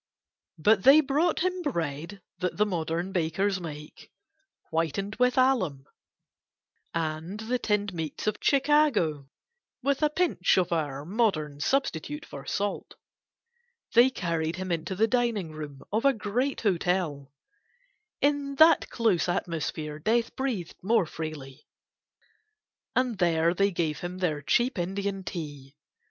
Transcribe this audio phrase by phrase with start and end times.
[0.57, 4.11] But they brought him bread that the modern bakers make,
[4.71, 5.85] whitened with alum,
[6.91, 9.29] and the tinned meats of Chicago,
[9.83, 12.95] with a pinch of our modern substitute for salt.
[13.93, 17.31] They carried him into the dining room of a great hotel
[18.21, 21.67] (in that close atmosphere Death breathed more freely),
[22.95, 25.75] and there they gave him their cheap Indian tea.